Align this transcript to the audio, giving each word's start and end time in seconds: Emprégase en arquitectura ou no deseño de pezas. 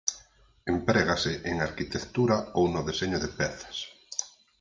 Emprégase 0.73 1.33
en 1.49 1.55
arquitectura 1.67 2.37
ou 2.59 2.63
no 2.73 2.81
deseño 2.89 3.17
de 3.23 3.29
pezas. 3.39 3.77